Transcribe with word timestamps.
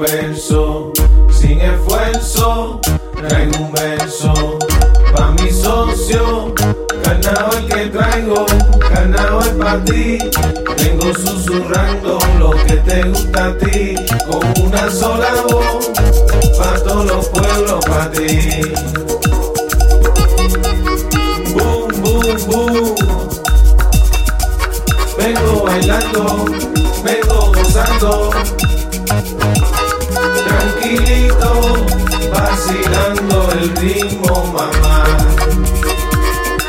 verso 0.00 0.92
sin 1.30 1.60
esfuerzo. 1.60 2.80
Traigo 3.28 3.58
un 3.58 3.72
verso 3.72 4.58
pa' 5.14 5.30
mi 5.32 5.50
socio. 5.50 6.54
Carnaval 7.02 7.66
que 7.66 7.86
traigo, 7.86 8.46
carnaval 8.92 9.50
pa' 9.58 9.84
ti. 9.84 10.18
Vengo 10.76 11.14
susurrando 11.14 12.18
lo 12.38 12.50
que 12.64 12.76
te 12.76 13.02
gusta 13.08 13.46
a 13.46 13.58
ti. 13.58 13.94
Con 14.28 14.64
una 14.64 14.90
sola 14.90 15.30
voz, 15.48 15.90
pa' 16.58 16.78
todos 16.84 17.06
los 17.06 17.28
pueblos, 17.28 17.84
pa' 17.86 18.10
ti. 18.10 18.72
Boom, 21.54 21.88
boom, 22.02 22.36
boom. 22.46 22.94
Vengo 25.18 25.62
bailando, 25.64 26.44
vengo 27.04 27.52
gozando. 27.52 28.30
El 33.52 33.76
ritmo, 33.76 34.52
mamá. 34.52 35.04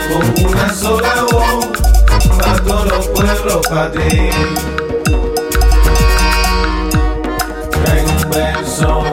Con 0.09 0.45
una 0.45 0.73
sola 0.73 1.25
voz, 1.31 1.67
pa' 2.37 2.55
todos 2.63 2.85
los 2.87 3.07
pueblos, 3.07 3.67
pa' 3.67 3.91
ti. 3.91 4.29
Traigo 7.83 8.11
un 8.11 8.29
verso 8.29 9.03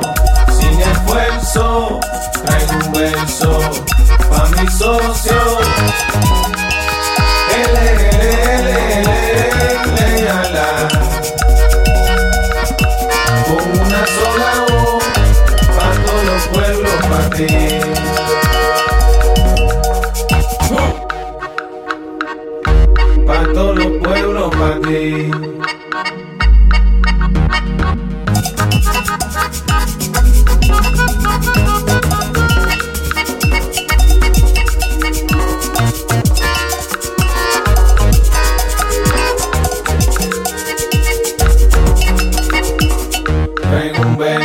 sin 0.59 0.81
esfuerzo, 0.81 2.01
traigo 2.45 2.73
un 2.85 2.93
verso 2.93 3.61
pa' 4.31 4.49
mi 4.57 4.69
socio. 4.69 6.28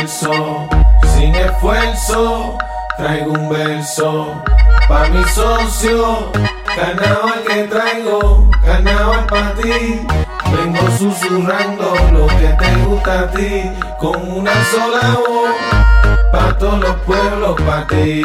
Sin 0.06 1.34
esfuerzo. 1.34 2.58
Traigo 2.96 3.32
un 3.32 3.48
verso 3.48 4.42
pa' 4.88 5.08
mi 5.08 5.24
socio. 5.24 6.30
Carnaval 6.64 7.42
que 7.46 7.64
traigo, 7.64 8.50
carnaval 8.64 9.26
pa' 9.26 9.54
ti. 9.60 10.06
Vengo 10.52 10.90
susurrando 10.98 11.94
lo 12.12 12.26
que 12.26 12.48
te 12.58 12.84
gusta 12.84 13.20
a 13.20 13.30
ti. 13.30 13.70
Con 13.98 14.16
una 14.38 14.52
sola 14.72 15.18
voz, 15.26 16.30
pa' 16.32 16.58
todos 16.58 16.80
los 16.80 16.96
pueblos, 17.06 17.60
pa' 17.62 17.86
ti. 17.86 18.24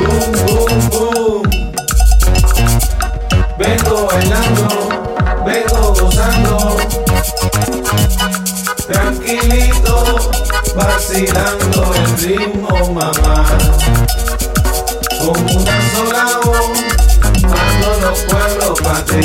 Boom, 0.00 0.32
boom, 0.46 0.90
boom. 0.90 1.63
Vacilando 11.14 11.94
el 11.94 12.06
ritmo, 12.18 12.68
mamá. 12.92 13.46
Con 15.20 15.38
una 15.44 15.76
sola 15.92 16.40
voz, 16.44 16.74
todos 17.40 17.96
los 18.02 18.18
pueblos, 18.22 18.80
pa' 18.80 19.04
ti. 19.04 19.20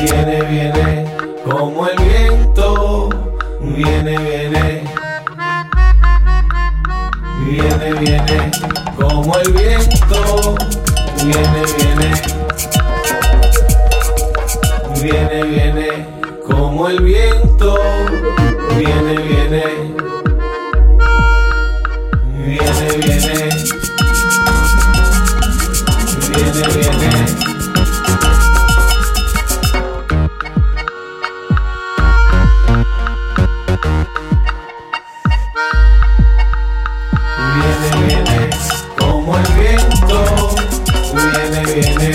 Viene, 0.00 0.42
viene, 0.42 1.04
como 1.44 1.86
el 1.88 1.96
viento. 1.98 3.08
Viene, 3.60 4.18
viene. 4.18 4.84
Viene, 7.46 7.92
viene, 7.98 8.50
como 8.96 9.36
el 9.36 9.52
viento. 9.52 10.54
Viene, 11.24 11.62
viene. 11.76 12.10
Viene, 15.02 15.42
viene, 15.44 16.06
como 16.46 16.88
el 16.88 17.00
viento. 17.02 17.89
Viene, 18.80 19.12
viene. 19.12 19.62
Viene, 22.46 22.86
viene. 22.96 23.50
Viene, 26.30 26.64
viene. 26.76 27.10
Viene, 37.52 37.88
viene, 38.06 38.50
como 38.96 39.36
el 39.36 39.46
viento. 39.58 40.18
Viene, 41.12 41.60
viene. 41.66 42.10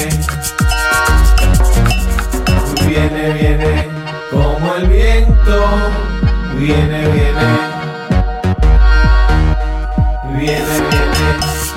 Viene, 2.88 3.24
viene, 3.34 3.88
como 4.32 4.74
el. 4.74 5.15
Viene, 6.66 7.00
viene. 7.10 7.48
Viene, 10.36 10.76
viene, 10.90 11.30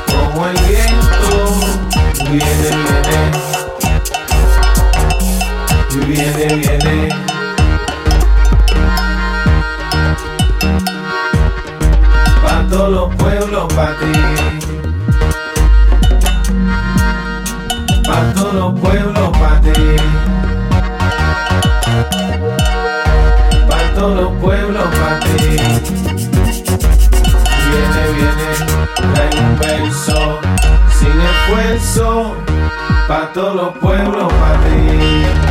como 0.06 0.46
el 0.46 0.56
viento. 0.66 1.30
Viene, 2.30 2.68
viene. 2.86 3.20
Viene, 6.06 6.44
viene. 6.54 6.96
Pa' 12.42 12.60
todos 12.70 12.90
los 12.90 13.08
pueblos, 13.16 13.66
pa' 13.74 13.92
ti. 14.00 14.12
Pa' 18.06 18.32
todos 18.34 18.54
los 18.54 18.80
pueblos, 18.80 19.28
pa' 19.38 19.60
ti. 19.60 19.96
Pa' 23.68 23.84
todos 23.94 24.16
los 24.16 24.32
pueblos. 24.40 24.57
Viene, 27.70 28.02
viene, 28.16 28.48
trae 29.14 29.34
un 29.40 29.58
verso 29.58 30.18
sin 30.98 31.20
esfuerzo. 31.20 32.34
Pa' 33.06 33.32
todos 33.32 33.54
los 33.54 33.78
pueblos, 33.78 34.32
pa' 34.32 34.56
ti. 34.64 35.47